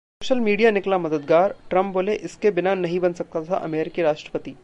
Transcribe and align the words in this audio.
social 0.21 0.39
media 0.39 0.71
निकला 0.71 0.97
मददगार, 0.97 1.55
Trump 1.69 1.93
बोले- 1.93 2.19
इसके 2.19 2.51
बिना 2.51 2.75
नहीं 2.75 2.99
बन 2.99 3.13
सकता 3.13 3.43
था 3.43 3.55
अमेरिकी 3.55 4.01
राष्ट्रपति 4.01 4.55